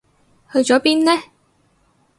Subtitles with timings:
[0.51, 1.11] 去咗邊呢？